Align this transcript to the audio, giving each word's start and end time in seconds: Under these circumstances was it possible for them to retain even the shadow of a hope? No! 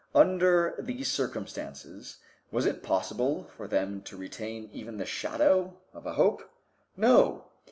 Under 0.15 0.73
these 0.79 1.11
circumstances 1.11 2.17
was 2.51 2.65
it 2.65 2.81
possible 2.81 3.43
for 3.55 3.67
them 3.67 4.01
to 4.05 4.17
retain 4.17 4.67
even 4.73 4.97
the 4.97 5.05
shadow 5.05 5.77
of 5.93 6.07
a 6.07 6.13
hope? 6.13 6.41
No! 6.97 7.45